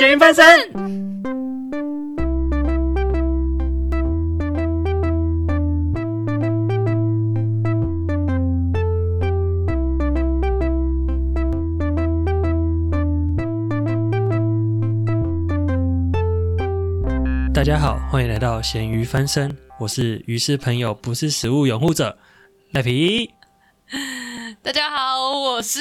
[0.00, 0.42] 咸鱼翻身。
[17.52, 22.16] 大家好，欢迎来到咸鱼翻身，我是鱼是朋友，不是食物拥护者
[22.70, 23.34] 赖皮。
[24.64, 25.78] 大家好，我是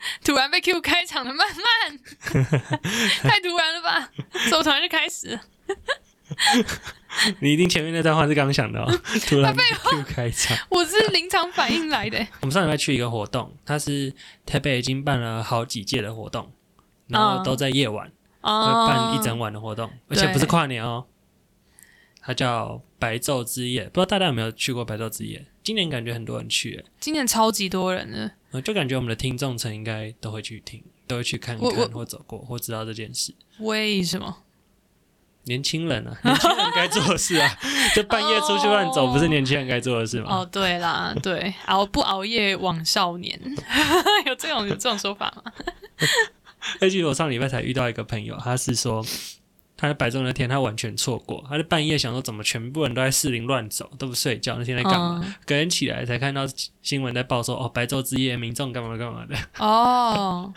[0.24, 2.44] 突然被 Q 开场的慢慢，
[3.22, 4.10] 太突然了吧？
[4.48, 5.38] 怎么突然就开始？
[7.40, 10.56] 你一定前面那段话是刚想的哦，突然被 Q 开场。
[10.68, 12.18] 我是临场反应来的。
[12.40, 14.12] 我们上礼拜去一个活动，它是
[14.44, 16.52] 台北已经办了好几届的活动，
[17.08, 18.06] 然后都在夜晚，
[18.42, 21.06] 会办一整晚的活动，而且不是跨年哦。
[22.20, 25.46] 它叫白昼之夜，不知道大家有没有去过白昼之夜？
[25.62, 33.34] 今年感觉很多人去，诶今年超级多人的，呃就感觉我们的听众层应该都会去听，都会去看一看我或走过或知道这件事。
[33.58, 34.44] 为什么？
[35.44, 37.58] 年轻人啊， 年轻人该做的事啊，
[37.96, 40.28] 就半夜出去乱走，哦不是年轻人该做的事吗？
[40.40, 43.40] 哦，对啦，对，熬不熬夜枉少年，
[44.26, 45.52] 有这种有这种说法吗？
[46.80, 49.02] 而且我上礼拜才遇到一个朋友，他是说
[49.78, 55.22] 他在白昼那天他完全错过，他在半夜想说怎么全部人都在士林乱走，都不睡觉，那天在干嘛？
[55.24, 56.42] 嗯隔天起来才看到
[56.82, 60.52] 新闻在报说哦白昼之夜民众干嘛干嘛的，哦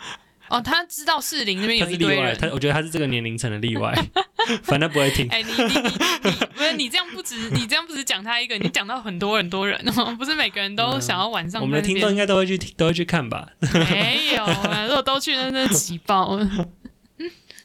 [0.48, 2.48] 哦，他知道士林那边他是例外，有一堆人他。
[2.48, 3.94] 我觉得他是这个年龄层的例外，
[4.64, 5.26] 反正不会听。
[5.30, 13.48] 哎、你你你你不是你这样不止 你这样不止讲他一个，你讲到很多很多人哦，不是每个人都想要晚上我们的听众应该都会去听，都会去看吧？
[13.88, 16.66] 没有啊，如果都去那那挤爆了。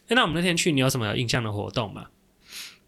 [0.08, 2.08] 诶那我们那天去，你有什么有印象的活动吗？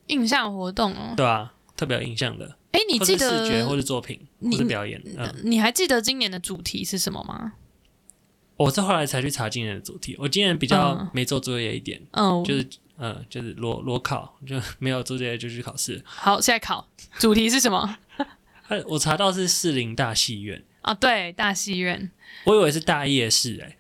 [0.07, 5.01] 印象活动哦，对啊，特别有印象的，哎，你或记得视觉，或得是作品，你或是表演。
[5.17, 7.53] 嗯，你还记得今年的主题是什么吗？
[8.57, 12.01] 我是后来才去查今年的主题，我今年比较嗯没做作业一点。
[12.11, 12.67] 嗯，就是
[12.97, 16.01] 嗯，就是裸裸考，就没有做这些就去考试。
[16.03, 16.85] 好，现在考
[17.17, 17.97] 主题是什么？
[18.67, 22.11] 哎， 我查到是士林大戏院，啊，对，大戏院。
[22.45, 23.77] 我以为是大夜市、哎，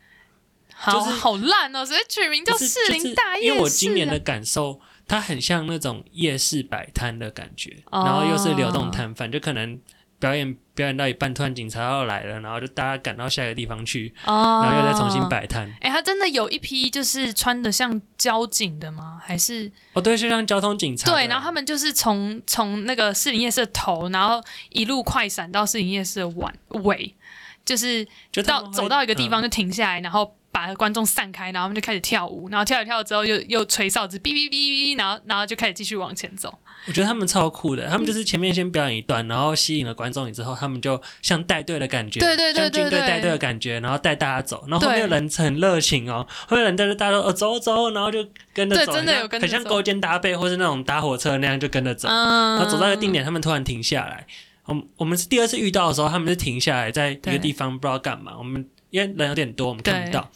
[0.79, 9.79] 好就是好烂哦，谁取名叫士林大夜市、啊就是因为我今年的感受，它很像那种夜市摆摊的感觉，哦然后又是流动摊贩，就可能
[10.19, 15.19] 表演表演到一半，突然警察要来了，然后就大家赶到下一个地方去，哦，然后又再重新。
[15.29, 15.69] 摆摊。
[15.81, 19.19] 哎，他真的有一批就是穿的像交警的吗？
[19.23, 21.11] 还是哦，对，就像交通警察。
[21.11, 21.27] 对？
[21.27, 26.53] 然后他们就是从从那个士林夜市的头，然后一路快闪到士林夜市的晚
[26.83, 27.15] 尾，
[27.63, 36.57] 就是就到走到一个地嗯方就停下来，然后把观众散开，然后他们就开始跳舞，然后跳一跳之后又又吹哨子，哔哔哔哔，然后然后就开始继续往前走。
[36.87, 42.99] 我觉得他们超酷的，他们就是前面先表演一段，然后吸引了观众之后，他们就像带队的感觉，对对对像军对对。
[42.99, 54.25] 队带队的感觉，然后带大家走，然后后面的人很热情哦，后面的人带着大家都哦走走，然后就跟着走，对真的有跟着走很像勾肩搭背或是那种搭火车那样就跟着走，嗯，然后走到一个定点，他们突然停下来。
[54.65, 60.29] 我们我们是第二次遇到的时候，他们是停下来在一个地方不知道干嘛，我们因为人有点多，我们看不到。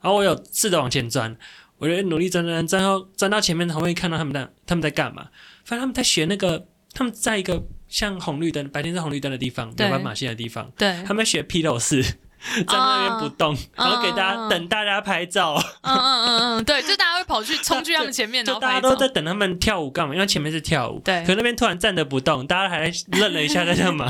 [0.00, 1.36] 然后我有试着往前钻，
[1.78, 5.28] 我就努力钻钻钻，到钻到前面，好不容易看到他们在他们在干嘛？
[5.64, 12.02] 发现他们在学那个，他们在一个像红绿灯，白天是红绿灯的地方，对有斑马线的地方，对，他们在学披头士，
[12.64, 20.14] 在那边不动，然后给大家嗯等大家拍照，嗯嗯嗯嗯，对，就大家会跑去冲去他们前面， 然就大家都在等他们跳舞干嘛？
[20.14, 24.08] 因为前面是跳舞，对可那边突然站着不动，大家还愣了一下在干嘛？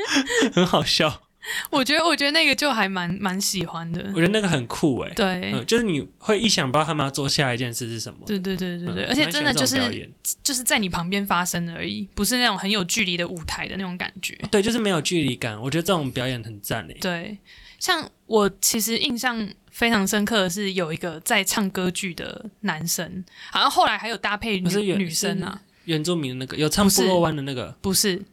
[0.52, 1.22] 很好笑，
[1.70, 5.52] 我觉得我觉得那个就还蛮蛮喜欢的我，觉得那个很酷哎、对。
[5.52, 8.20] 嗯，就是你会意想不到他们要做下一件事是什么。
[8.26, 10.10] 对对对对对，嗯而且真的就是演
[10.42, 14.38] 就是在你旁边发生而已，不是那种很有距离的舞台的那种感觉。
[14.50, 15.60] 对，就是没有距离感。
[15.60, 16.96] 我觉得这种表演很赞诶。
[17.00, 17.38] 对，
[17.78, 28.24] 像我其实印象非常深刻的是有一个在唱歌剧的男生，好像后来还有搭配女不是原女生啊，原住民的那个有唱部落湾的那个，不是不是，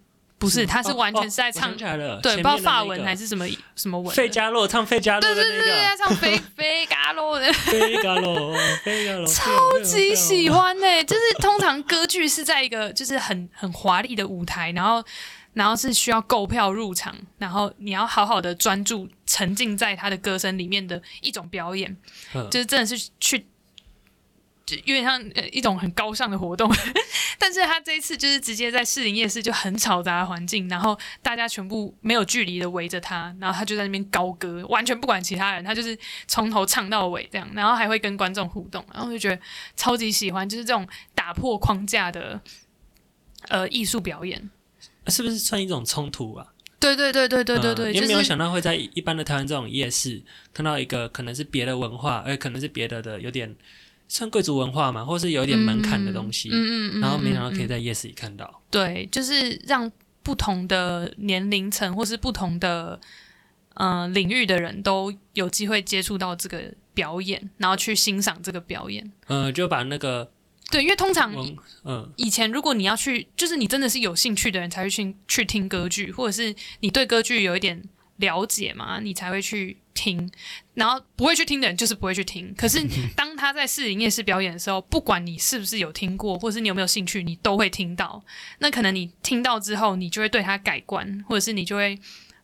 [0.67, 1.75] 他是完全是在唱
[2.21, 3.45] 对，不知道法文还是什么
[3.75, 7.47] 什么文，费加洛唱费加洛的对对对对，唱费费加洛的。
[7.47, 8.53] 个费加洛，
[8.83, 15.03] 费加洛，超超级喜欢呢、就是通常歌剧是在一个就是很很华丽的舞台，然后
[15.53, 21.97] 然后是需要购票入场，然后你要好好的专注沉浸在他的歌声里面的一种表演，
[22.35, 23.45] 嗯就是真的是去。
[24.67, 26.69] 就有点像呃一种很高尚的活动，
[27.39, 35.97] 但是他这一次就是直接在士林夜市就很嘈杂的环境，然后大家全部没有距离的围着他，然后他就在那边高歌，完全不管其他人，他就是
[36.27, 39.41] 从头唱到尾这样，然后还会跟观众互动，然后就觉得
[39.77, 40.85] 超级喜欢，就是这种
[41.15, 42.39] 打破框架的
[43.47, 44.49] 呃艺术表演。
[45.07, 46.45] 是不是算一种冲突啊？
[46.79, 50.21] 对对对对对对对，嗯因为没有想到会在一般的台湾这种夜市
[50.53, 53.55] 看到一个可能是别的文化，而可能是别的的有点
[54.07, 58.61] 算贵族文化嘛，或是有一点门槛的东西，嗯嗯嗯，然后没想到嗯嗯可以在夜市里看到。
[58.71, 59.91] 对，就是让
[60.23, 62.99] 不同的年龄层或是不同的
[63.75, 69.11] 呃领域的人都有机会接触到这个表演，然后去欣赏这个表演。
[69.27, 70.31] 嗯，就把那个
[70.69, 71.55] 对，因为通常文，
[71.85, 77.81] 嗯以前如果你要去，就是你真的是有兴趣的人才会去去听歌剧，或者是你对歌剧有一点
[78.17, 80.29] 了解嘛，你才会去听。
[80.75, 82.53] 然后不会去听的人就是不会去听。
[82.55, 82.79] 可是
[83.17, 88.23] 当他在士林夜市表演的时候，不管你是不是有听过，或是你有没有兴趣，你都会听到。
[88.59, 91.97] 那可能你听到之后，你就会对他改观，或者是你就会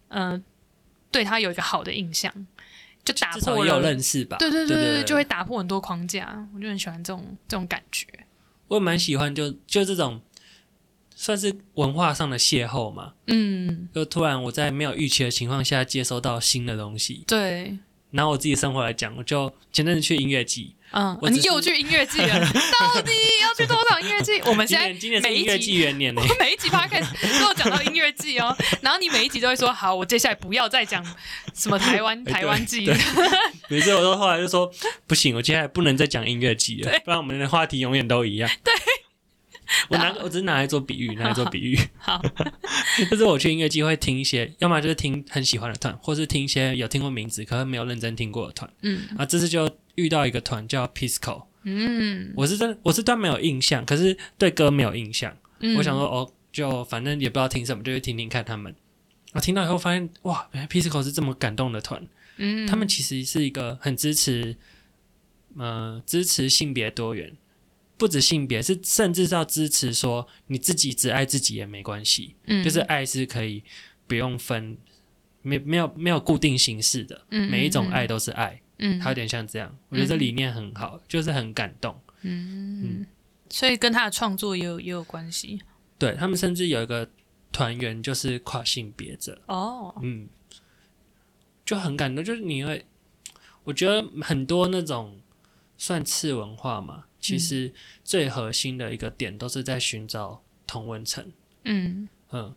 [0.08, 0.42] 呃
[1.12, 2.34] 对他有一个好的印象，
[3.06, 3.80] 就打至少也有。
[3.80, 4.38] 认识吧。
[4.38, 6.48] 对对对对对，就会打破很多框架。
[6.56, 8.08] 我就很喜欢这种这种感觉。
[8.70, 10.20] 我也蛮喜欢就，就这种
[11.15, 13.13] 算是文化上的邂逅嘛。
[13.27, 17.24] 嗯，就突然我在没有预期的情况下接收到新的东西。
[17.27, 17.77] 对，
[18.12, 22.27] 拿我自己生活来讲，我就前阵子去音乐季，嗯，我又去音乐季了，
[22.80, 23.12] 到底
[23.42, 24.39] 要去多少音乐季？
[24.45, 26.27] 我们今现在年今年是每一音乐集季元年呢我。
[26.27, 31.04] 们 每一集 podcast 都有讲到音乐季哦，然后你每一集都会说好，我接下来不要再讲
[31.56, 32.95] 什么台湾台湾季对，
[33.69, 34.71] 每次我都后来就说
[35.07, 38.48] 不行，我接下来不能再讲音乐季了，不然我们的话题永远都一样。
[38.63, 38.71] 对，
[39.90, 41.78] 我拿我只是拿来做比喻，拿来做比喻。
[41.98, 42.22] 好，
[43.10, 48.72] 就是我去音乐季会听一些，要么就是听很喜欢的团，或是听一些有听过名字可是没有认真听过的团。
[48.81, 55.36] 嗯啊，这次就遇到一个团叫 Pisco，嗯我是真我是对没有印象，可是对歌没有印象。
[55.60, 58.75] 嗯，我想说哦，就反正也不知道听什么，就去听听看他们。
[59.34, 62.06] 我听到以后发现，哇，原来 Pisco 是这么感动的团。
[62.38, 64.56] 嗯，他们其实是一个很支持，
[65.58, 67.31] 呃，支持性别多元，
[67.98, 72.63] 不止性别，是甚至是要支持说你自己只爱自己也没关系，嗯。
[72.63, 73.63] 就是爱是可以
[74.07, 74.78] 不用分，
[75.42, 79.74] 没没有没有固定形式的，嗯每一种爱，都是爱，嗯，它有点像这样。
[79.90, 82.00] 我觉得这理念很好，就是很感动。
[82.22, 83.06] 嗯，
[83.50, 85.62] 所以跟他的创作也有也有关系。
[86.00, 87.10] 对他们甚至有一个
[87.51, 90.28] 团员就是跨性别者，哦，嗯，
[91.63, 92.24] 就很感动。
[92.24, 92.86] 就是你会，
[93.63, 95.19] 我觉得很多那种
[95.84, 97.74] 算次文化嘛，其实
[98.06, 101.30] 最核心的一个点都是在寻找同温层。
[101.66, 102.56] 嗯，嗯，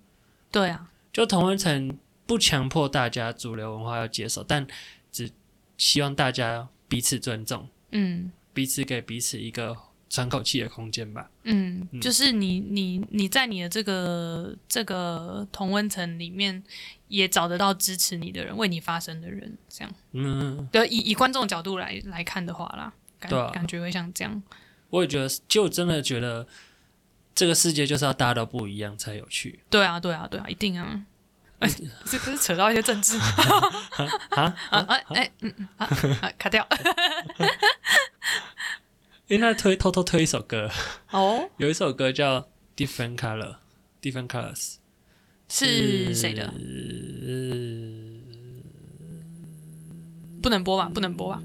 [0.52, 4.64] 对啊，就同温层不强迫大家主流文化要接受，但
[5.10, 5.28] 只
[5.76, 9.76] 希望大家彼此尊重，嗯彼此给彼此一个
[10.08, 11.28] 喘口气的空间吧。
[11.42, 16.62] 嗯，嗯就是你你你在你的这个这个同温层里面，
[17.08, 19.92] 也找得到支持你的人，为你发声的人，这样。
[20.12, 24.42] 嗯，对，以以观众的角度来来看的话啦，感、感觉会像这样。
[24.90, 26.46] 我也觉得，就真的觉得
[27.34, 29.60] 这个世界就是要大家都不一样才有趣。
[29.68, 31.04] 对啊，对啊，对啊，一定啊。
[31.58, 31.68] 哎，
[32.04, 33.24] 这不是扯到一些政治 啊
[34.30, 35.86] 啊啊哎嗯嗯啊
[36.20, 36.66] 啊卡掉
[39.28, 40.70] 因为他推偷偷推一首歌，
[41.10, 42.40] 哦， 有一首歌叫
[42.76, 43.56] 《Different Color》
[44.02, 44.74] ，Different Colors
[45.48, 46.52] 是谁的？
[50.42, 50.90] 不能播吧？
[50.94, 51.42] 不能播吧？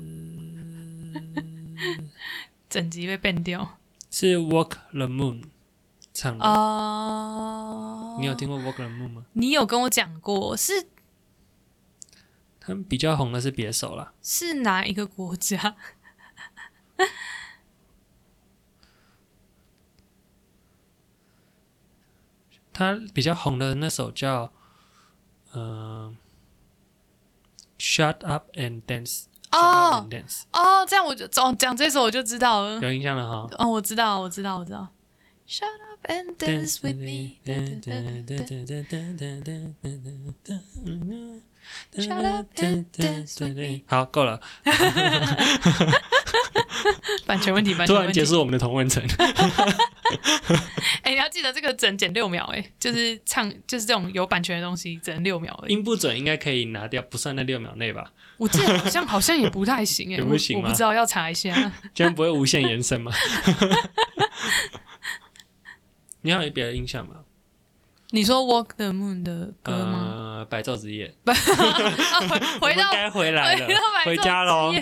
[2.70, 3.78] 整集被 ban 掉
[4.10, 5.44] 是 Walk the Moon
[6.14, 6.46] 唱的。
[6.46, 8.18] 哦。
[8.20, 9.26] 你有听过 Walk the Moon 吗？
[9.34, 10.88] 你有跟我讲过，是
[12.60, 15.76] 他们比较红的是别手啦，是哪一个国家？
[22.74, 24.52] 他比较红的那首叫
[25.52, 26.16] 呃
[27.78, 29.26] Shut Up and Dance。
[29.52, 30.08] 哦
[30.54, 32.80] 哦，这样我就讲讲这首我就知道了。
[32.82, 33.50] 有印象了哈。
[33.58, 34.88] 哦，我知道，我知道，我知道。
[35.48, 37.38] Shut up and dance with me.
[41.98, 43.84] Shut up and dance with me.
[43.88, 44.40] 好，够了。
[47.26, 47.94] 版权问题，版突。
[47.94, 49.04] 然结束我们的同文层。
[51.04, 55.74] 哎、你要记得这个只能剪六秒、哎，就是唱，就是这种有版权的东西整六秒而已。
[55.74, 58.12] 音不准应该可以拿掉，不算在六秒内吧？
[58.38, 61.72] 我记得好像好像也不太行、哎，也不行我我不知道，要查一下。
[61.94, 63.12] 这样不会无限延伸吗？
[66.22, 67.16] 你还有别的印象吗？
[68.14, 70.38] 你说《Walk the Moon》的歌吗？
[70.42, 71.34] 呃，白昼之夜，回
[72.60, 73.68] 我们到该回来了
[74.04, 74.74] 回家喽！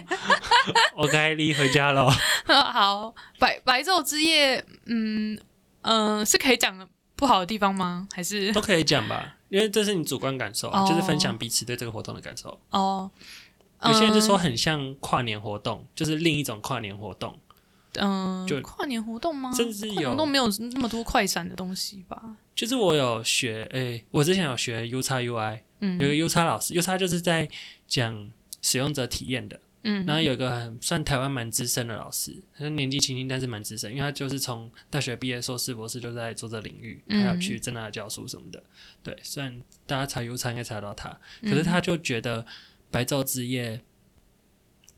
[0.96, 2.10] 我该离回家了。
[2.48, 5.34] 好，白白昼之夜，嗯
[5.82, 8.08] 嗯、呃是可以讲的不好的地方吗？
[8.14, 12.60] 还是都可以讲吧，因为这是你主观感受啊，哦就是分享彼此对这个活动的感受。
[12.72, 13.10] 哦？
[13.86, 17.40] 有些人就说嗯很像跨年活动，就是另一种跨年活动，
[17.94, 19.52] 嗯、就跨年活动吗？
[19.56, 22.22] 甚至活动没有那么多快闪的东西吧？
[22.54, 27.48] 就是我有学，诶、我之前有学 U 叉 UI，嗯有个 U 叉老师，U 叉就是在
[27.88, 28.30] 讲
[28.62, 38.62] 使用者体验的，嗯，然后有一个很算台湾蛮资深的老师，他年纪轻轻，但是蛮资深，因为他就是从大学毕业、硕士、博士就在做这领域，嗯还要去正大教书什么的。
[39.02, 42.46] 对，虽然大家查 U 查应该查得到他，嗯可是他就觉得
[42.92, 43.82] 白昼之夜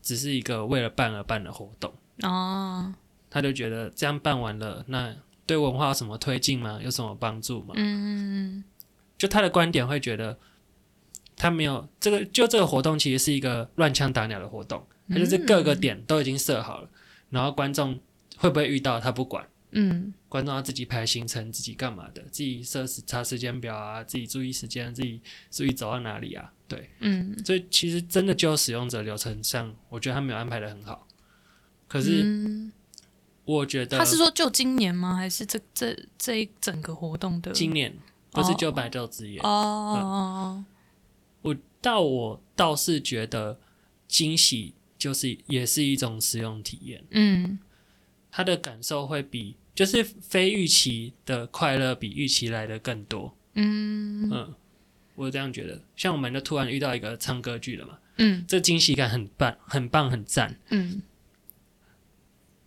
[0.00, 2.92] 只是一个为了办而办的活动，哦，
[3.30, 5.14] 他就觉得这样办完了，那
[5.46, 6.80] 对文化有什么推进吗？
[6.82, 7.74] 有什么帮助吗？
[7.76, 8.64] 嗯
[9.16, 10.36] 就他的观点会觉得，
[11.42, 16.88] 他没有这个，就这个活动其实是一个乱枪打鸟的活动，他就是各个点都已经设好了，
[17.30, 17.98] 然后观众
[18.36, 20.14] 会不会遇到他不管，嗯。
[20.28, 25.20] 观众要自己排行程，自己干嘛的，自己设时查时间表啊，自己注意时间，自己
[25.50, 31.08] 注意走到哪里啊，对，嗯，所以其实真的就使用者流程上，我觉得他没有安排的很好，
[31.88, 32.72] 可是嗯。
[33.44, 35.16] 我觉得他是说就今年吗？
[35.16, 37.50] 还是这这这一整个活动的？
[37.50, 37.92] 今年
[38.30, 40.64] 不是就白昼之夜，哦，
[41.82, 43.58] 我倒我倒是觉得
[44.06, 47.58] 惊喜就是也是一种使用体验，嗯
[48.30, 53.36] 他的感受会比就是非预期的快乐比预期来的更多。
[53.54, 54.54] 嗯嗯，
[55.16, 55.82] 我这样觉得。
[55.96, 61.02] 像我们就突然遇到一个唱歌剧了嘛，嗯这惊喜感很棒，很棒，很赞，嗯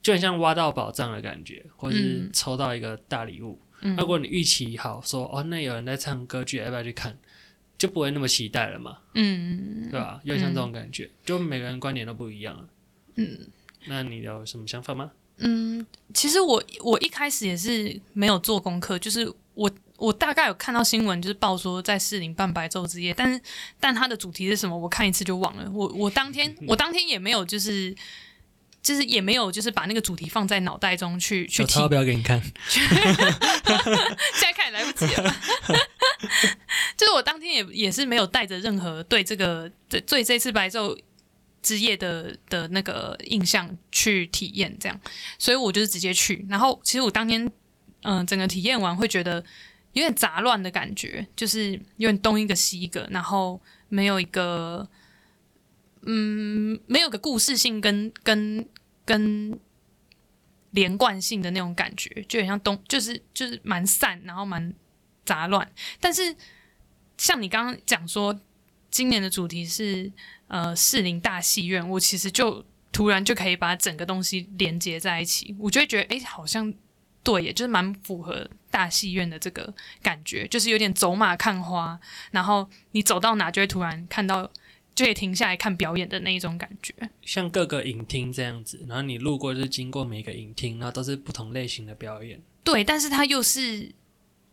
[0.04, 3.60] 就很像挖到宝藏的感觉，或是嗯抽到一个大礼物。
[3.82, 7.18] 嗯，如果你预期好说哦，那有人在唱歌剧，要不要去看？
[7.78, 10.20] 就不会那么期待了嘛，嗯对吧？
[10.24, 12.64] 有点像这种感觉，就每个人观点都不一样啊。
[13.16, 13.40] 嗯
[13.88, 15.12] 那你有什么想法吗？
[15.38, 23.40] 嗯，其实我我一开始也是没有做功课，就是我我大概有看到新闻，就是报说在士林办白昼之夜，但是
[23.80, 25.70] 但它的主题是什么，我看一次就忘了。
[25.72, 27.96] 我我当天 我当天也没有就是。
[28.86, 31.82] 就是也没有，就是把那个主题放在脑袋中去去听。
[31.82, 32.40] 要不要给你看。
[32.70, 35.36] 现在看也来不及了。
[36.98, 41.00] 就是我当天也也是没有带着任何对这个对对这次白昼
[41.62, 45.00] 之夜的的那个印象去体验，这样，
[45.40, 46.46] 所以我就是直接去。
[46.50, 47.52] 然后其实我当天
[48.08, 49.44] 嗯、整个体验完会觉得
[49.94, 54.88] 有点杂乱的感觉，就是有点东一个西一个，然后没有一个
[56.04, 58.64] 嗯没有个故事性跟跟
[59.04, 59.60] 跟
[60.70, 64.72] 连贯性的那种感觉，就很像东，就是就是蛮散，然后蛮
[65.26, 65.70] 杂乱。
[66.00, 66.36] 但是
[67.18, 68.40] 像你刚刚讲说，
[68.92, 70.12] 今年的主题是
[70.48, 76.74] 呃士林大戏院，我其实就突然就可以把整个东西连接在一起，我就会觉得哎，诶好像
[77.24, 82.00] 对耶，就是蛮符合大戏院的这个感觉，就是有点走马看花，
[82.32, 84.52] 然后你走到哪就会突然看到。
[84.96, 92.42] 就可以停下来看表演的那一种感觉，像各个影厅这样子，然后你路过就是经过每个影厅，然后都是不同类型的表演。
[92.64, 93.94] 对，但是它又是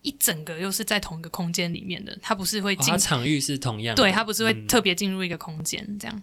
[0.02, 6.23] 一整个又是在同一个空间里面的，它不是会哦，进，它场域是同样的，对，它不是会嗯特别进入一个空间这样。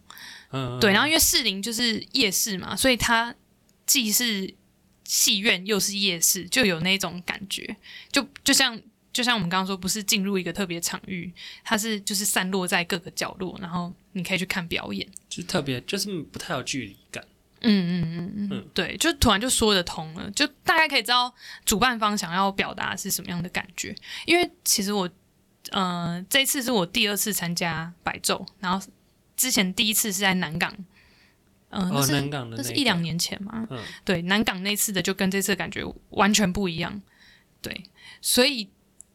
[0.51, 3.33] 嗯，对，然后因为士林就是夜市嘛，所以它
[3.85, 4.53] 既是
[5.05, 7.75] 戏院又是夜市，就有那种感觉，
[8.11, 8.79] 就就像
[9.13, 11.31] 就像我们刚刚说，不是进入一个特别场域，
[11.63, 15.07] 它是就是散落在各个角落，然后你可以去看表演。
[15.29, 17.23] 就特别就是不太有距离感。
[17.61, 18.49] 嗯嗯嗯嗯。
[18.51, 21.33] 嗯，对，就突然就说得通了，就大概可以知道
[21.65, 23.95] 主办方想要表达是什么样的感觉。
[24.25, 25.09] 因为其实我，
[25.71, 28.85] 呃，这次是我第二次参加白昼，然后
[29.35, 30.73] 之前第一次是在南港，
[31.69, 33.79] 嗯、那哦，是、南港的那那是一两年前嘛，嗯。
[34.03, 37.01] 对，南港那次的就跟这次的感觉完全不一样，
[37.61, 37.83] 对，
[38.21, 38.69] 所以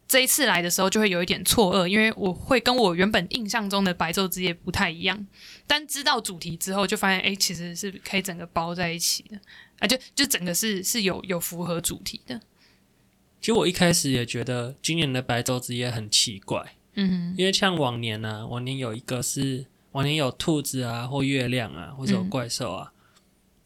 [0.07, 5.27] 这一次来的时候就会有一点错愕，因为我会跟我原本印象中的白昼之夜不太一样，
[5.67, 9.41] 但知道主题之后就发现，哎，其实是可以整个包在一起的，
[9.79, 12.39] 啊，就就整个是是有有符合主题的，
[13.41, 22.93] 其实我一开始也觉得今年的白昼之夜很奇怪，嗯因为像往年呢、往年有一个是往年有兔子啊，或月亮啊，或者有嗯怪兽啊，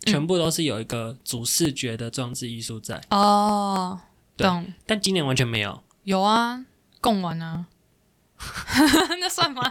[0.07, 0.13] 嗯。
[0.13, 4.01] 全部都是有一个主视觉的装置艺术在，哦，
[4.37, 5.83] 懂，但今年完全没有。
[6.09, 6.65] 有啊，
[7.03, 7.67] 贡丸啊，
[9.21, 9.63] 那算吗？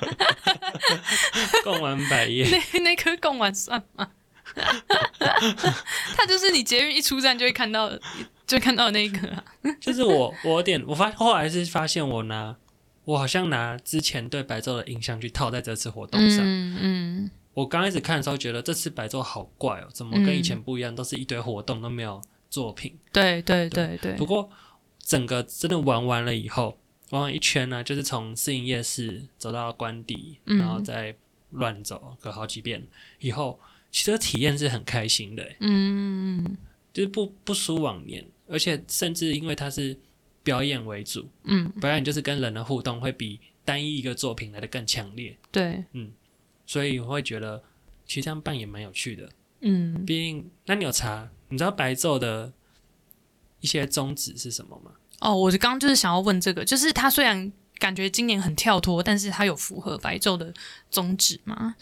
[1.65, 4.11] 贡丸百叶， 那那颗贡丸算吗？
[6.15, 7.89] 它就是你捷运一出站就会看到，
[8.45, 9.43] 就看到那个、啊。
[9.81, 12.55] 就是我我有点我发后来是发现我拿
[13.05, 16.41] 我好像拿之前对白昼的印象去套在这次活动上。
[16.45, 20.93] 嗯嗯我刚开始看的时候觉得这次白昼好怪哦，怎么跟以前不一样？
[20.95, 22.95] 都是一堆活动都没有作品。
[23.11, 24.47] 对对对对不，过
[25.07, 26.77] 整个真的玩完了以后，
[27.11, 30.57] 玩完一圈呢、就是从市营夜市走到官邸，嗯。
[30.57, 31.15] 然后再
[31.51, 32.85] 乱走个好几遍
[33.19, 33.57] 以后，
[33.89, 36.57] 其实体验是很开心的，嗯。
[36.91, 39.95] 就是不不输往年，而且甚至因为它是
[40.43, 46.11] 表演为主，嗯，表演就是跟人的互动会比单一一个作品来的更强烈，对，嗯
[46.65, 47.63] 所以我会觉得
[48.05, 49.29] 其实这样办也蛮有趣的。
[49.61, 51.29] 嗯，毕竟，那你有查？
[51.49, 52.51] 你知道白昼的
[53.59, 54.91] 一些宗旨是什么吗？
[55.19, 60.53] 哦，我刚刚就是想要问这个，就是他虽然感觉今年很跳脱，但是他有符合白昼的
[60.89, 61.75] 宗旨吗？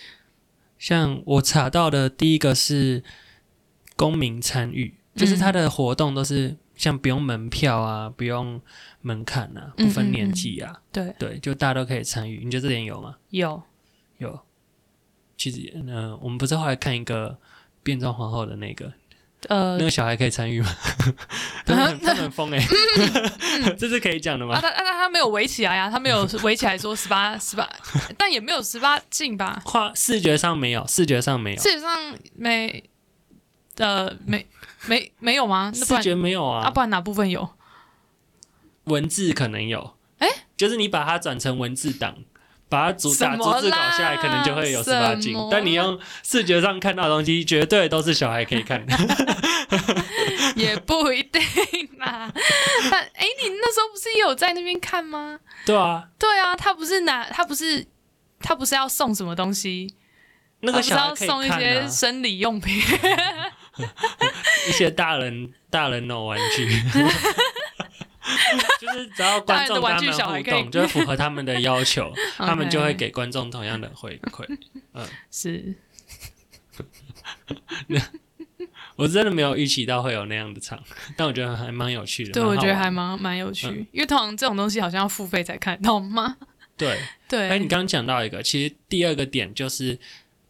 [0.78, 3.04] 像我查到的第一个是
[3.96, 8.62] 公民参与，就是他的活动都是像不用门票啊，不用
[9.02, 12.44] 门槛啊，不分年纪啊，对对，就大家都可以参与。
[12.44, 13.18] 你觉得这点有吗？
[13.30, 13.64] 有，
[14.18, 14.40] 有。
[15.38, 17.38] 其实，呃，我们不是后来看一个
[17.84, 18.94] 变装皇后的那个，
[19.50, 20.70] 呃那，个小孩可以参与吗？
[21.66, 22.60] 他 他们很疯哎、
[23.78, 24.62] 这是可以讲的啊，吗？
[24.62, 27.70] 他啊他他没有围起来啊，他没有 围起来说十八十八，
[28.18, 29.62] 但也没有十八禁吧？
[29.66, 32.84] 画视觉上没有，视觉上没有，视觉上没，
[33.78, 34.46] 呃，没
[34.88, 35.72] 没没有吗？
[35.76, 37.50] 那不然视觉没有啊，啊，不然哪部分有？
[38.86, 42.16] 文字可能有，诶就是你把它转成文字档，
[42.76, 45.34] 把它逐打逐字稿下来，可能就会有十八禁。
[45.50, 48.94] 但你用视觉上看到的东西，绝对都是小孩可以看的。
[50.58, 51.42] 也不一定
[52.00, 52.30] 啦。
[52.92, 55.40] 但哎、你那时候不是也有在那边看吗？
[55.66, 57.86] 对啊，对啊，他不是拿他不是
[58.42, 59.96] 他不是要送什么东西，
[60.60, 62.82] 那个他不是要小孩送一些生理用品。
[64.68, 66.68] 一些大人大人那种玩具。
[68.82, 74.46] 就是只要观众跟他们互动，就是符合他们的要求， 他们就会给观众同样的回馈。
[74.94, 75.08] 嗯。
[75.32, 75.76] 是。
[78.96, 80.82] 我真的没有预期到会有那样的场，
[81.18, 82.32] 但我觉得还蛮有趣的。
[82.32, 83.86] 对，我觉得还蛮蛮有趣，嗯。
[83.92, 86.38] 因为通常这种东西好像要付费才看得到吗？
[86.78, 86.98] 对。
[87.28, 90.00] 对，哎，你刚刚讲到一个，其实第二个点就是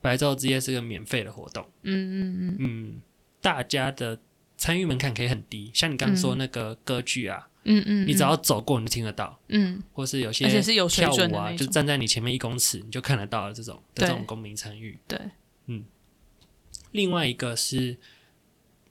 [0.01, 3.01] 白昼之夜是个免费的活动，嗯嗯嗯，嗯，
[3.41, 4.19] 大家的
[4.57, 9.81] 参与门槛可以很低，像你刚刚说那个歌剧啊，嗯嗯，你只要走过你就听得到，嗯。
[9.91, 14.97] 或是有些而且是有水跳舞啊，就站在你前面一公尺你就看得到的这种的这种公民参与。
[15.07, 15.19] 对，
[15.65, 15.83] 嗯。
[16.91, 17.97] 另外一个是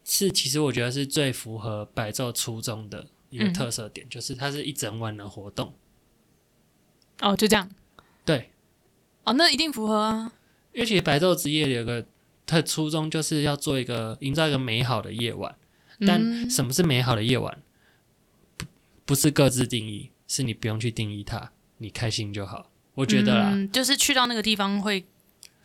[0.05, 5.73] 是其实我觉得是最符合白昼初衷的一个嗯特色点，就是它是一整晚的活动，
[7.21, 7.71] 哦，就这样，
[8.25, 8.51] 对，
[9.25, 10.33] 哦，那一定符合啊，
[10.73, 12.05] 因为其实白昼之夜有个
[12.45, 15.55] 它的初衷就是要做一个营造一个美好的夜晚。
[16.01, 16.51] 但嗯。
[16.51, 17.63] 什么是美好的夜晚？
[19.05, 22.71] 不不是各自定义，是你不用去定义它，你开心就好。
[22.95, 25.07] 我觉得啦，嗯，就是去到那个地方会你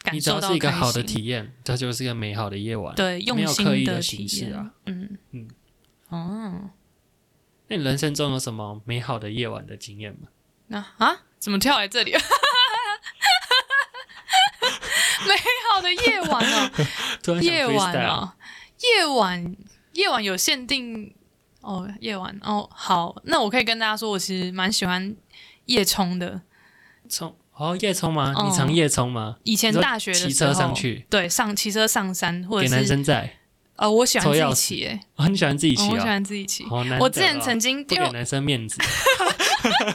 [0.04, 2.94] 感只要受到是一个好的体验，这就是一个美好的夜晚。
[2.96, 4.72] 对，没用心有刻意的体验形式啊。
[4.86, 5.48] 嗯嗯
[6.10, 6.70] 哦，
[7.68, 10.28] 那你人生中有什么美好的夜晚的经验吗？
[10.68, 12.12] 那啊，怎么跳来这里？
[15.28, 15.36] 美
[15.70, 16.72] 好的夜晚哦，
[17.42, 18.34] 夜晚哦，
[18.82, 19.56] 夜晚
[19.94, 21.14] 夜晚有限定
[21.62, 25.16] 哦，夜晚哦，好，那我可以跟大家说，我其实蛮喜欢
[25.66, 26.42] 夜冲的。
[27.10, 28.34] 冲哦，夜冲吗？
[28.36, 29.38] 哦你常夜冲吗？
[29.44, 33.36] 以前大学的时候，骑车上去，对，上骑车上山，或者给男是生在。
[33.76, 36.06] 呃，我喜欢自己骑，哎、哦，你喜欢自己骑哦我喜哦？
[36.06, 36.66] 欢自己骑。
[36.66, 37.00] 好难得哦。
[37.02, 38.78] 我之前曾经，因为不给男生面子，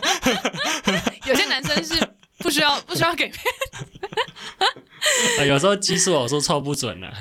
[1.26, 3.30] 有些男生是不需要不需要给
[5.38, 7.12] 呃有时候基数我说凑不准啊。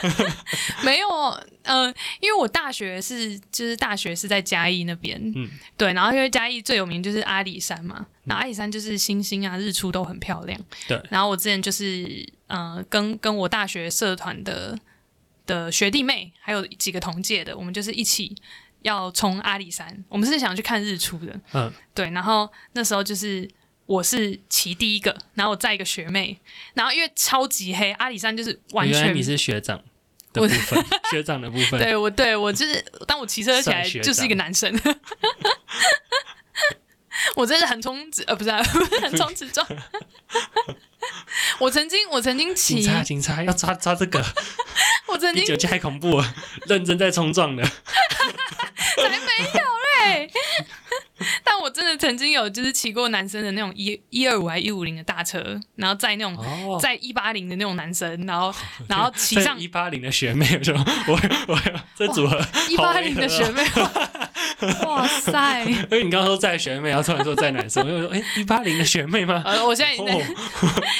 [0.82, 1.08] 没有，
[1.62, 1.86] 呃，
[2.20, 14.78] 因为我大学是就是大学是在嘉义那边，嗯对，然后因为嘉义最有名就是阿里山嘛，那阿里山就是星星啊、日出都很漂亮，对然后我之前就是呃跟跟我大学社团的
[15.46, 18.34] 的学弟妹，还有几个同届的，我们就是一起
[18.82, 23.48] 要冲阿里山，我们是想去看日出的，嗯，对，然后那时候就是
[23.90, 26.38] 我是骑第一个，然后我载一个学妹，
[26.74, 29.82] 然后因为超级黑，阿里山就是完全原来你是学长
[30.32, 31.80] 的部分， 学长的部分。
[31.80, 34.72] 对我对我就是当我骑车起来就是一个男生，
[37.34, 39.66] 我真是横冲直呃不是、啊、横冲直撞。
[41.58, 44.24] 我曾经我曾经骑，警察，警察要抓抓这个，
[45.08, 46.34] 我曾经比酒驾还恐怖啊！
[46.68, 47.64] 认真在冲撞的，
[48.96, 49.60] 才没有
[50.04, 50.30] 嘞。
[51.44, 58.52] 但我真的曾经有就是骑过男生的那种一一二五还一五零的大车，然后载那种哦，载一八零的那种男生，然后
[58.88, 60.74] 然后骑上 一八零的学妹，我说
[61.06, 61.60] 我我
[61.96, 63.60] 这组合一八零的学妹。
[63.60, 63.64] 妹，
[64.86, 65.64] 哇塞！
[65.64, 69.42] 因为你刚刚说在学妹，然后突然说在男生，我就说哎，一八零的学妹吗？
[69.44, 70.22] 呃，我现在已经在、哦，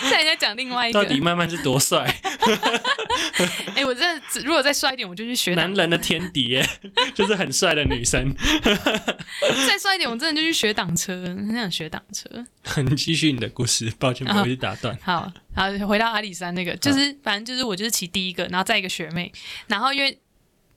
[0.02, 2.14] 现在在讲另外一个到，底慢慢是多帅？
[3.74, 6.68] 哎、我真的如果再帅一点，我就去学男人的天敌耶，
[7.14, 8.34] 就是很帅的女生。
[9.66, 12.28] 再帅一点，我真的就去学挡车，很想学挡车。
[12.82, 14.96] 你继续你的故事，抱歉，不好意思打断。
[15.02, 19.32] 好，好，回到阿里山那个，就是、反正就是我就是骑第一个，然后再一个学妹，
[19.66, 20.18] 然后因为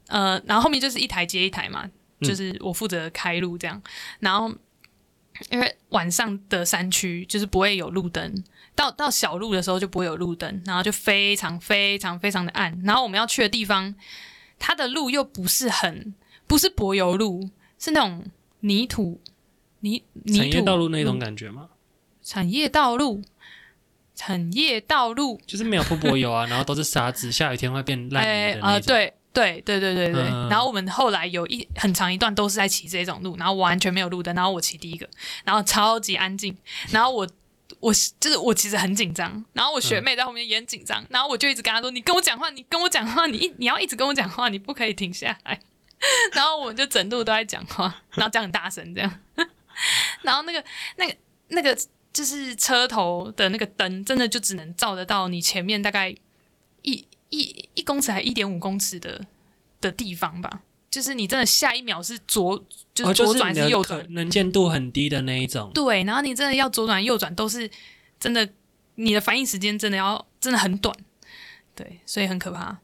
[0.07, 1.85] 呃，然后后面就是一台接一台嘛，
[2.19, 3.81] 嗯就是我负责开路这样，
[4.19, 4.53] 然后
[5.49, 8.43] 因为晚上的山区就是不会有路灯，
[8.75, 12.81] 到到小路的时候就不会有路灯，然后就非常非常非常的暗。
[12.83, 13.93] 然后我们要去的地方，
[14.57, 16.13] 它的路又不是很
[16.47, 18.25] 不是柏油路，是那种
[18.61, 19.21] 泥土
[19.81, 21.69] 泥泥产业土道路那种感觉吗？
[22.23, 23.21] 产业道路，
[24.15, 28.87] 产业道路，就是没有铺柏油啊，然后都是沙子，下雨天会变烂泥的那啊、种。
[28.87, 30.23] 对对对对对对。
[30.23, 35.07] 嗯然后我们后来有一很长一段都是在骑这种路，然后完全没有路灯，然后我骑第一个，
[35.43, 36.57] 然后超级安静，
[36.89, 37.27] 然后我。
[37.79, 45.59] 我就是我，其实很紧张，然后我学妹在后面也很紧张，然后我就一直跟她说：“你跟我讲话，你跟我讲话，你一你要一直跟我讲话，你不可以停下来。”
[46.33, 49.19] 然后我们就整路都在讲话，然后讲很大声这样，
[50.21, 50.63] 然后那个
[50.97, 51.15] 那个
[51.47, 51.77] 那个
[52.11, 56.09] 就是车头的那个灯，真的就只能照得到你前面大概
[56.81, 59.25] 一一一公尺还一点五公尺的
[59.79, 60.61] 的地方吧。
[60.93, 62.55] 就是你真的下一秒是左，
[62.93, 65.71] 就哦，是左转还是右转，可能见度很低的那一种。
[65.73, 67.67] 对，然后你真的要左转右转都是
[68.19, 68.47] 真的，
[68.93, 70.95] 你的反应时间真的要真的很短，
[71.73, 72.77] 对，所以很可怕。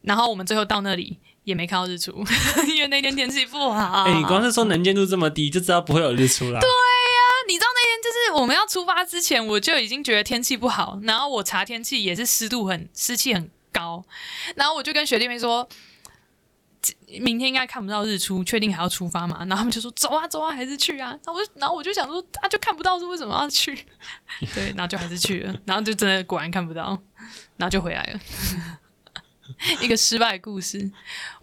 [0.00, 2.12] 然后我们最后到那里也没看到日出，
[2.74, 4.04] 因为那天天气不好。
[4.04, 6.60] 哎、你光是说能见度这么低，就知道不会有日出啦。
[7.46, 14.02] 你知道那天就是我们要出发之前，我就已经觉得天气不好，然后我查天气也是湿度很湿气很高，
[14.56, 15.68] 然后我就跟学弟妹说。
[17.20, 19.38] 明天应该看不到日出，确定还要出发嘛？
[19.40, 21.10] 然后他们就说走啊走啊，还是去啊。
[21.24, 23.74] 然后我就然后我就想说，啊就看不到是为什么要去？
[24.54, 27.00] 对，然后就还是去了，然后就真的果然看不到，
[27.56, 28.20] 然后就回来了。
[29.82, 30.90] 一个失败故事，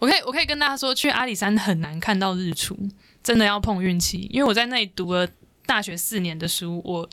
[0.00, 2.76] 我可以我可以跟大家说，去阿里山很难看到日出，
[3.22, 4.28] 真的要碰运气。
[4.32, 5.28] 因为我在那里读了
[5.66, 7.08] 大学四年的书，我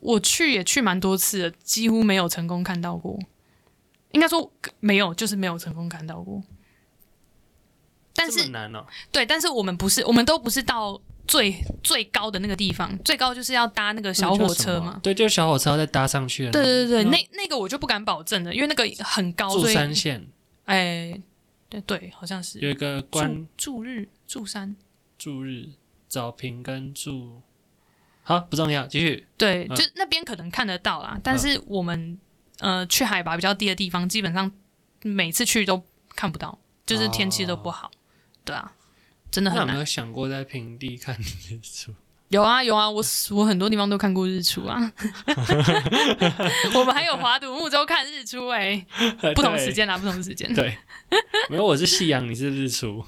[0.00, 3.18] 我去也去蛮多次了，几乎没有成功看到过。
[4.12, 6.42] 应该说没有，就是没有成功看到过。
[8.14, 8.86] 但是难哦。
[9.10, 15.00] 对，但是我们不是，我们都不是到最最高的那个地方，最高就是要搭那个小火车嘛。
[15.02, 16.52] 对，就是小火车再搭上去的。
[16.52, 20.26] 对对对对，嗯那那个我就不敢保证了，因为那个很高，柱所以山线
[20.66, 21.20] 哎，
[21.68, 24.76] 对对，好像是有一个关驻日驻山，
[25.18, 25.70] 驻日
[26.08, 27.42] 早平跟驻，
[28.22, 29.26] 好不重要，继续。
[29.36, 32.18] 对，嗯就那边可能看得到啦，但是我们
[32.60, 34.50] 呃去海拔比较低的地方，基本上
[35.02, 35.82] 每次去都
[36.14, 37.90] 看不到，就是天气都不好，
[38.44, 38.72] 对啊，
[39.30, 39.66] 真的很难。
[39.66, 41.94] 那有没有想过在平地看日出？
[42.28, 44.92] 有啊有啊，我我很多地方都看过日出啊，
[46.74, 48.84] 我们还有划独木舟看日出哎、
[49.36, 50.76] 不同时间啊，不同时间，对。
[51.10, 53.04] 对，没有，我是夕阳，你是日出。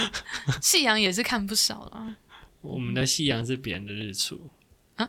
[0.60, 2.16] 夕阳也是看不少了。
[2.60, 4.50] 我们的夕阳是别人的日出
[4.96, 5.08] 啊，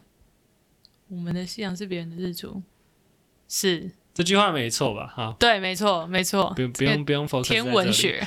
[1.09, 2.61] 我们的夕阳是别人的日出，
[3.49, 5.11] 是这句话没错吧？
[5.13, 8.25] 哈，对，没错没错不，用不用不用 focus 天，文学，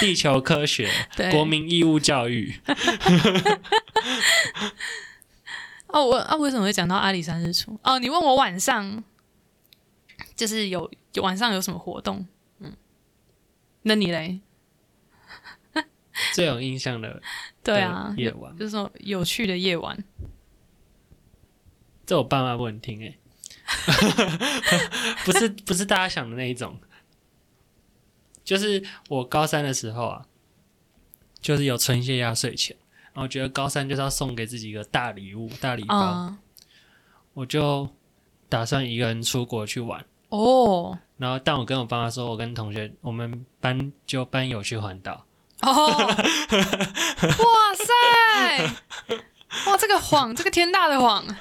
[0.00, 2.54] 地球科学， 对，国民义务教育。
[5.88, 7.78] 哦，我啊，为什么会讲到阿里山日出？
[7.82, 9.04] 哦，你问我晚上
[10.34, 12.26] 就是有有晚上有什么活动？
[12.60, 12.74] 嗯，
[13.82, 14.40] 那你嘞？
[16.32, 17.20] 最有印象的
[17.62, 20.02] 对啊，夜晚，就是说有趣的夜晚。
[22.04, 23.16] 这我爸妈不能听哎、
[25.24, 26.78] 不是不是大家想的那一种，
[28.44, 30.26] 就是我高三的时候啊，
[31.40, 32.76] 就是有存一些压岁钱，
[33.12, 36.38] 然后我觉得高三就是要送给自己一个大礼物、大礼包，嗯，
[37.34, 37.88] 我就
[38.48, 40.04] 打算一个人出国去玩。
[40.28, 45.24] 哦然后，但我跟我爸妈说，我跟同学，我们班就班友去环岛，
[45.60, 46.16] 哦，哇
[47.76, 47.94] 塞，
[49.66, 51.24] 哇，这个谎，这个天大的谎。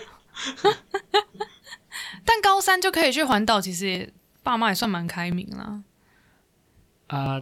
[2.23, 5.81] 但高三就可以去环岛，其实也爸妈也算蛮开明啦。
[7.11, 7.41] 啊，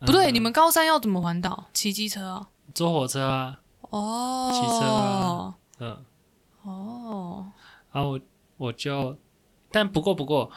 [0.00, 1.66] 不对，嗯你们高三要怎么环岛？
[1.72, 2.48] 骑机车啊？
[2.74, 5.54] 坐火车啊，哦，骑车啊。
[5.80, 6.04] 嗯，
[6.62, 7.52] 哦，
[7.92, 8.20] 然后我
[8.58, 9.16] 我就，
[9.72, 10.50] 但不过不过，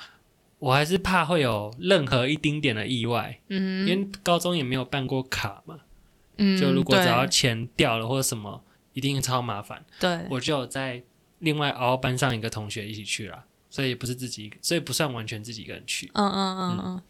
[0.59, 3.87] 我还是怕会有任何一丁点的意外，嗯。
[3.87, 5.79] 因为高中也没有办过卡嘛，
[6.37, 8.61] 嗯，就如果只要对钱掉了或者什么，
[8.93, 9.85] 一定超麻烦。
[9.99, 11.01] 对，我就有在
[11.39, 16.11] 另外熬班上一个同学一起去了，所以也不是自己一个，所以不算完全自己一个人去。
[16.13, 16.79] 嗯嗯嗯。
[16.83, 17.01] 嗯，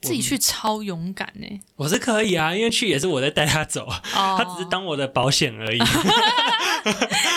[0.00, 1.60] 自己去超勇敢呢。
[1.76, 5.78] 我是可以啊，因为去也是我在带他走，哦，他只是当我的保险而已。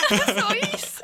[0.08, 1.02] 什么意思？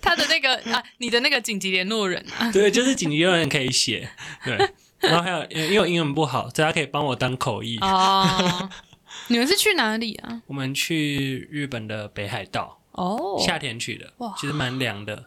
[0.00, 4.10] 他的那个啊，你的那个紧急联络人啊，对，就是紧急联络人可以写，
[4.44, 4.56] 对。
[5.00, 7.76] 然后还有，因为我英文不好，所以他可以帮我当口译。
[7.80, 8.70] 哦，
[9.26, 10.40] 你们是去哪里啊？
[10.46, 15.26] 我们去日本的北海道，哦，夏天去的哇，其实蛮凉的，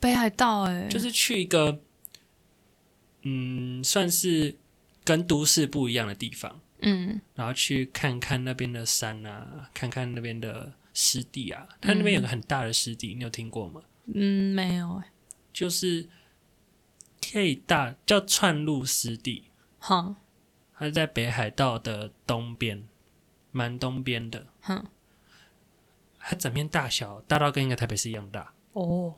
[0.00, 1.78] 北海道哎，就是去一个，
[3.28, 4.56] 嗯，算是
[5.04, 6.60] 跟都市不一样的地方。
[6.80, 11.66] 嗯然后去看看那边的山啊，看看那边的湿地啊。
[11.80, 13.82] 它那边有个很大的湿地，你有听过吗？
[14.14, 15.10] 嗯，没有哎，
[15.52, 16.08] 就是
[17.32, 20.14] 可以大叫串路湿地，好，
[20.76, 22.86] 它是在北海道的东边，
[23.50, 24.46] 蛮东边的。
[24.60, 24.86] 哼，
[26.20, 28.54] 它整片大小大到跟一个台北市一样大。
[28.72, 29.16] 哦，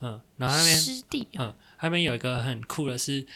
[0.00, 3.26] 嗯，然后那边湿地哦，嗯，那边有一个很酷的是，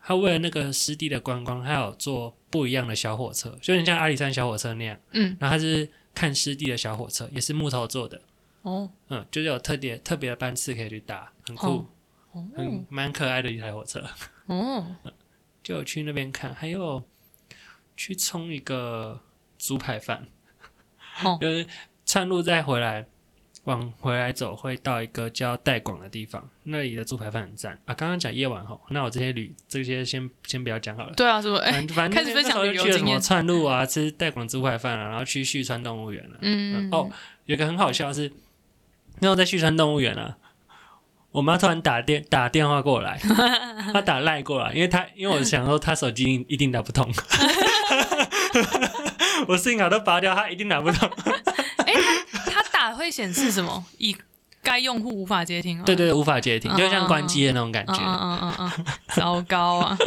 [0.00, 4.98] 他为了那个湿地的观光，他有做不一样的小火车，就有点像阿里山小火车那样。
[5.12, 8.20] 嗯，然后他是看湿地的小火车，也是木头做的。
[8.62, 11.86] 哦，嗯，就是有特别特别的班次可以去搭，很酷，
[12.32, 12.48] 哦。
[12.56, 14.02] 很哦，蛮可爱的一台火车。
[14.46, 14.96] 哦，
[15.62, 17.02] 就有去那边看，还有
[17.96, 19.20] 去冲一个
[19.58, 20.26] 猪排饭，
[21.24, 21.36] 哦。
[21.42, 21.66] 就是
[22.06, 23.06] 串路再回来，
[23.64, 27.94] 往回来走会到一个叫代广的地方，那里的猪排饭很赞啊。
[27.94, 31.12] 刚刚讲夜晚吼，那我这些旅这些先先不要讲好了。
[31.14, 31.62] 对啊，是不是？
[31.62, 37.08] 哎，反正开始分享那时候就去了什么旅游经验串路啊，吃代广猪排饭啊，然后去旭川动物园了、嗯，哦，
[37.46, 38.32] 有个很好笑的是，
[39.20, 40.36] 那时候在旭川动物园啊，
[41.30, 43.16] 我妈突然打电打电话过来，
[43.94, 47.08] 她打赖过来，因为她因为我想说她手机一定一定打不通，
[49.46, 51.08] 我信卡都拔掉，她一定打不通。
[52.90, 53.84] 会显示什么？
[53.98, 54.16] 以
[54.62, 55.84] 该用户无法接听啊。
[55.84, 58.00] 对对对，无法接听，就像关机的那种感嗯觉。
[58.02, 59.98] 嗯嗯嗯嗯，糟糕啊！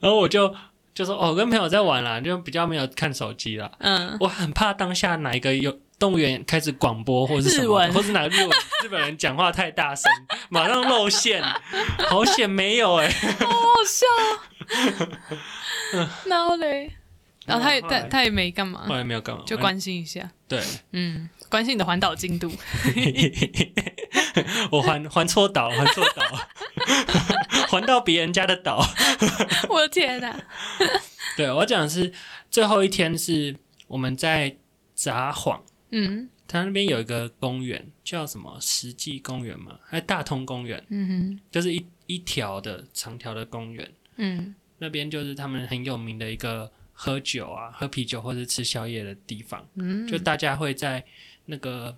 [0.00, 0.52] 然后我就
[0.94, 3.70] 就说哦，跟朋友在玩啦，就比较没有看手机啦。
[3.78, 8.50] 嗯，我很怕当下哪一个有动物园开始广播或是什么，日文或是哪个日文
[8.84, 10.10] 日本人讲话太大声，
[10.48, 11.42] 马上露馅，
[12.08, 13.08] 好险没有哎、
[13.40, 16.10] 好好笑啊。
[16.26, 16.96] 然后嘞，
[17.46, 22.50] 然后他也他他也没干嘛后，来没有干嘛，就关心一下，对，嗯，关心你的环岛进度。
[24.70, 26.22] 我环环错岛，环错岛，
[27.70, 28.84] 还到别人家的岛。
[29.70, 30.38] 我的天哪！
[31.36, 32.12] 对我讲的是
[32.50, 33.56] 最后一天是
[33.86, 34.56] 我们在
[34.94, 36.28] 札幌，嗯。
[36.48, 41.40] 他那边有一个公园叫什么石纪公园嘛，还是大通公园，嗯哼。
[41.50, 43.84] 就是一一条的长条的公园。
[44.16, 44.54] 哼嗯。
[44.78, 51.04] 那边就是他们很有名的一个喝酒啊、喝啤酒或者吃宵夜的地方，嗯，就大家会在
[51.44, 51.94] 那个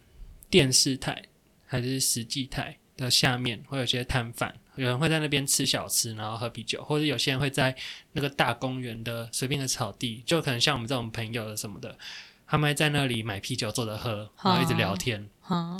[0.50, 1.22] 电视台
[1.64, 7.74] 还是实际台的下面会有一些摊贩，有人会在那边吃小吃，然后喝啤酒，或者有些人会在
[8.12, 11.96] 那个大公园的随便的草地，就可能像我们这种朋友的什么的，
[12.44, 15.28] 他们会在那里买啤酒坐着喝，然后一直聊天。
[15.40, 15.78] 好，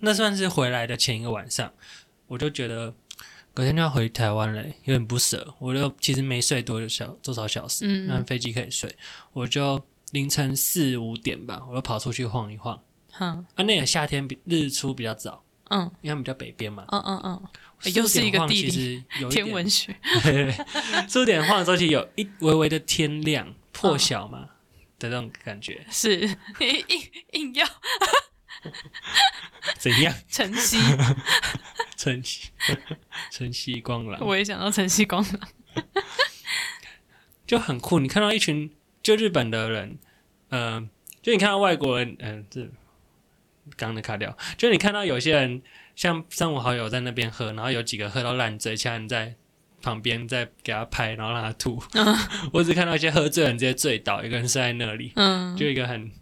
[0.00, 1.72] 那算是回来的前一个晚上，
[2.26, 2.94] 我就觉得
[3.58, 5.52] 隔天就要回台湾了，有点不舍。
[5.58, 8.88] 我就其实没睡多小多少小时，嗯那飞机可以睡，
[9.32, 12.80] 我就凌晨四五点吧，我就跑出去晃一晃。
[13.18, 16.84] 嗯，啊，那个夏天比日出比较早，嗯因为比较北边嘛。
[16.92, 19.92] 嗯嗯嗯，又是一个地理其实有天文学，
[21.10, 24.50] 四五点晃的时候，其实有一微微的天亮破晓嘛、
[25.00, 25.84] 的那种感觉。
[25.90, 26.20] 是
[26.60, 27.66] 硬硬要
[29.80, 30.14] 怎样？
[30.28, 30.76] 晨曦，
[31.98, 32.50] 晨曦，
[33.32, 34.24] 晨曦光朗。
[34.24, 35.84] 我也想到晨曦光廊，
[37.44, 37.98] 就很酷。
[37.98, 38.70] 你看到一群
[39.02, 39.98] 就日本的人，
[40.50, 40.88] 呃，
[41.20, 42.62] 就你看到外国人，嗯、这
[43.76, 45.60] 刚刚的卡掉，就你看到有些人
[45.96, 49.34] 像三五好友在那边喝，然后有几个喝到烂醉，其他人在
[49.82, 51.82] 旁边在给他拍，然后让他吐。
[52.52, 56.12] 我只看到一些喝醉的人直接醉倒，一个人睡在那里，嗯就一个很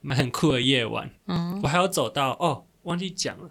[0.00, 1.10] 蛮很酷的夜晚。
[1.26, 3.50] 嗯我还要走到哦，忘记讲了。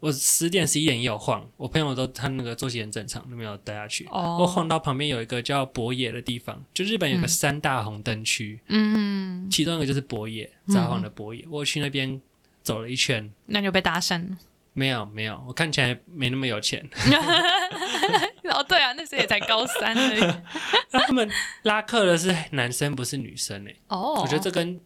[0.00, 4.06] 我十点十一点也有晃，我朋友都他那个作息很正常，都没有带他去。
[4.10, 11.44] 我哦，晃到旁边有一个叫博野的地方，就日本有个嗯三大红灯区，嗯，其中一个就是博野，嗯札幌的博野。
[11.50, 12.20] 我去那边
[12.62, 14.36] 走了一圈，那就被搭讪了。
[14.72, 16.88] 没有没有，我看起来没那么有钱。
[18.50, 20.34] 哦，对啊，那时候也才高三而已。
[20.90, 21.28] 他们
[21.62, 24.80] 拉客的是男生，不是女生诶、哦，我觉得这跟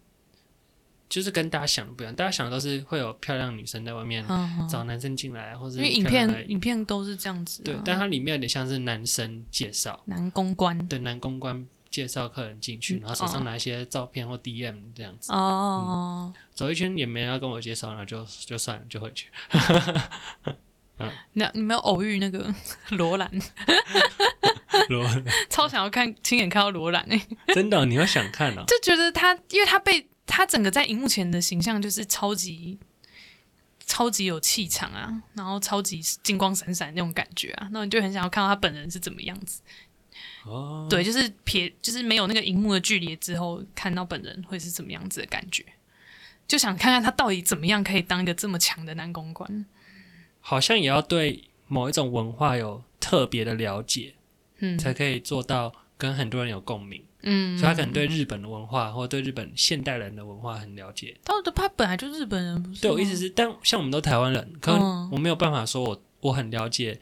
[1.13, 10.79] 就是跟大家想的不一样，大家想的都是会有漂亮女生在外面嗯，找男生进来，或者因为影片影片都是这样子啊，对，但它里面有点像是男生介绍，男公关。
[10.89, 13.29] 对男公关介绍客人进去，嗯然后手哦。
[13.29, 15.31] 上拿一些照片或 DM 这样子。
[15.35, 19.29] 哦，走一圈也没人要跟我介绍，然后就就算了，就回去。
[21.35, 22.55] 那你没有偶遇那个
[22.97, 23.31] 罗兰？
[24.89, 25.05] 罗
[25.51, 28.65] 超想要看，亲眼看到罗兰哎、真的，你要想看哦？
[28.67, 32.79] 就觉得他，因为他被他整个在荧幕前的形象就是超级
[33.85, 39.61] 超级有气场啊，然后超级金光闪闪那种感觉啊，那你就很想要看到他本人是怎么样子。
[40.45, 45.65] 哦，对，就是撇，就是没有那个荧幕的距离之后，看到本人会是怎么样子的感觉，
[46.47, 49.67] 就想看看他到底怎么样可以当一个这么强的男公关。
[50.41, 54.15] 好像也要对某一种文化有特别的了解，
[54.59, 61.17] 嗯，才可以做到跟很多人有共鸣，嗯，所以他可能对日本的文化或对日本现代人的文化很了解。
[61.25, 62.83] 他他本来就日本人，不是？
[62.83, 67.01] 对我意思是，但像我们都台湾人，可嗯能我没有办法说我我很了解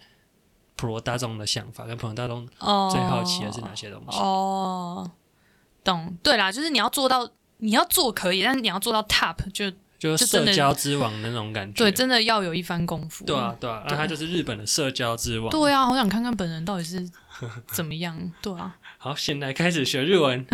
[0.77, 4.19] 普罗大众的想法，跟普罗大众哦，最好奇的是哪些东西。
[4.19, 5.11] 哦，
[5.83, 11.79] 懂，对啦，就是你要做到，你要做可以，但是你要做到 top，就就社交之王的那种感觉。
[11.79, 13.25] 对，真的要有一番功夫。
[13.25, 15.49] 对啊，对啊，那对他就是日本的社交之王。
[15.51, 17.11] 对啊，好想看看本人到底是
[17.73, 18.33] 怎么样。
[18.43, 20.47] 对啊，好，现在开始学日文。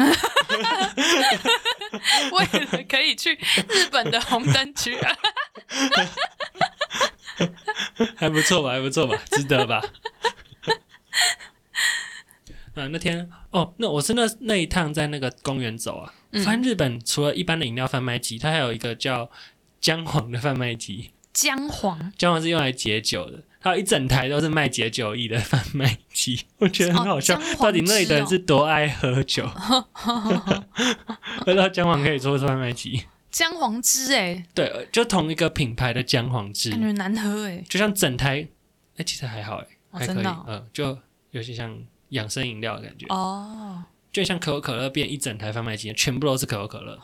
[2.33, 4.96] 为了可以去日本的红灯区，
[8.16, 9.83] 还不错吧，还不错吧，值得吧？
[12.75, 19.31] 啊，那天哦，那我是那那一趟在那个公园走啊，嗯发现日本除了一般的饮料贩卖机，它还有一个叫
[19.81, 21.11] 姜黄的贩卖机。
[21.33, 27.37] 姜黄姜黄是用来解酒的，它有一整台都是卖解酒意的 贩卖机，我觉得很好笑。
[27.59, 29.44] 到底那里的人是多爱喝酒？
[31.44, 33.02] 喝到姜黄可以做贩卖机？
[33.29, 38.46] 姜黄汁，哎，对，就同一个品牌的姜黄汁感，觉难喝，哎，就像整台，
[38.98, 40.96] 哎、其实还好，哎、哦还可以，嗯，就
[41.33, 41.76] 有些像
[42.11, 43.83] 养生饮料的感觉，哦，
[44.16, 46.94] 就像可口可乐变一整台贩卖机，全部都是可口可乐、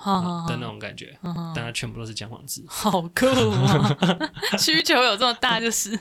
[0.48, 4.32] 的那种感觉，嗯但它全部都是姜黄汁， 好酷啊！
[4.58, 5.94] 需求有这么大，就是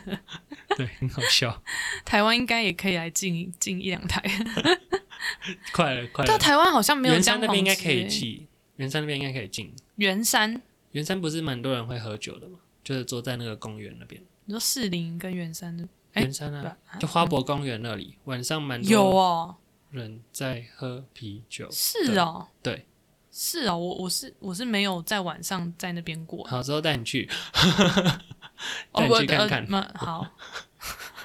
[0.77, 1.61] 对，很好笑，
[2.05, 4.23] 台湾应该也可以来进进一两台。
[5.73, 6.37] 快了，快了到。
[6.37, 8.47] 台湾好像没有圆姜黄山那边应该可以进，
[8.77, 9.69] 圆山那边应该可以进。
[9.97, 10.61] 圆山，
[10.93, 12.59] 圆山不是蛮多人会喝酒的嘛？
[12.85, 19.55] 就是坐在那个公园那边，你说士林跟圆山的哎圆山啊，对就花博公园那里，晚上蛮有多哦，
[19.91, 21.67] 人在喝啤酒。
[21.71, 22.87] 是哦，对，
[23.31, 26.43] 是哦，我我是我是没有在晚上在那边过。
[26.47, 27.29] 好，之后带你去，
[28.91, 30.25] 哦，带你去看看呃好，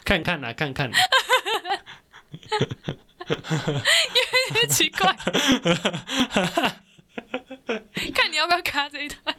[0.05, 0.99] 看看啦， 看看啦。
[4.69, 5.13] 奇怪，
[8.15, 9.35] 看你要不要卡这一段。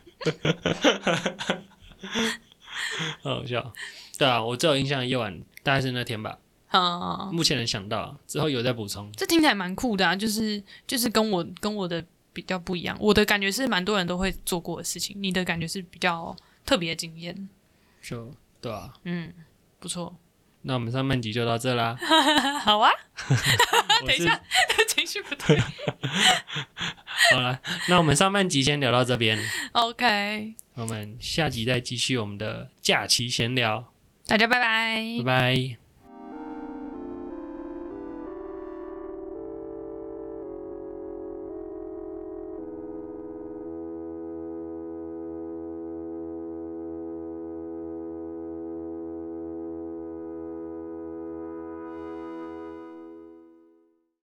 [3.21, 3.73] 很好笑。
[4.17, 6.37] 对啊，我最有印象的夜晚大概是那天吧，
[6.81, 9.11] 啊，目前能想到，之后有再补充。
[9.13, 12.97] 这听起来蛮酷的啊，就是就是跟我跟我的比较不一样。
[12.99, 16.35] 我的感觉是蛮多人都会做过的事情，你的感觉是比较
[16.65, 17.49] 特别的经验。
[18.01, 19.33] 就对啊，嗯，
[19.79, 20.15] 不错。
[20.63, 21.95] 那我们上半集就到这啦。
[22.63, 22.91] 好啊，
[24.05, 24.41] 等一下
[24.87, 25.57] 情绪不对。
[27.31, 29.39] 好了，那我们上半集先聊到这边
[29.73, 33.93] ，OK，我们下集再继续我们的假期闲聊，
[34.25, 35.86] 大家拜拜拜拜。